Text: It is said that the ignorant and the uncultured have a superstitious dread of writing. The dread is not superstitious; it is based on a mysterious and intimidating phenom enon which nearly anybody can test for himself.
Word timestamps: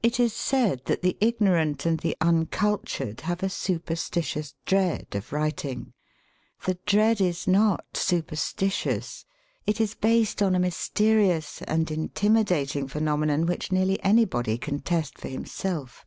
It 0.00 0.20
is 0.20 0.32
said 0.32 0.84
that 0.84 1.02
the 1.02 1.16
ignorant 1.20 1.84
and 1.84 1.98
the 1.98 2.16
uncultured 2.20 3.22
have 3.22 3.42
a 3.42 3.48
superstitious 3.48 4.54
dread 4.64 5.08
of 5.16 5.32
writing. 5.32 5.92
The 6.66 6.78
dread 6.86 7.20
is 7.20 7.48
not 7.48 7.96
superstitious; 7.96 9.24
it 9.66 9.80
is 9.80 9.96
based 9.96 10.40
on 10.40 10.54
a 10.54 10.60
mysterious 10.60 11.62
and 11.62 11.90
intimidating 11.90 12.86
phenom 12.86 13.24
enon 13.24 13.46
which 13.46 13.72
nearly 13.72 14.00
anybody 14.04 14.56
can 14.56 14.78
test 14.82 15.18
for 15.18 15.26
himself. 15.26 16.06